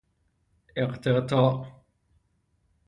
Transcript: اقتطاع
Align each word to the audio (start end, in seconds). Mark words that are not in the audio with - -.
اقتطاع 0.75 1.77